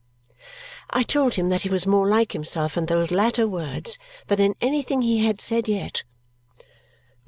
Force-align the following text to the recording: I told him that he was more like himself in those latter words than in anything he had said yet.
I 0.89 1.03
told 1.03 1.35
him 1.35 1.49
that 1.49 1.61
he 1.61 1.69
was 1.69 1.85
more 1.85 2.07
like 2.07 2.31
himself 2.31 2.75
in 2.75 2.87
those 2.87 3.11
latter 3.11 3.47
words 3.47 3.99
than 4.25 4.39
in 4.39 4.55
anything 4.59 5.03
he 5.03 5.23
had 5.23 5.39
said 5.39 5.67
yet. 5.67 6.01